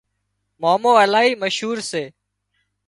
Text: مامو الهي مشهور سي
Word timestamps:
مامو 0.61 0.91
الهي 1.03 1.29
مشهور 1.43 1.77
سي 1.89 2.03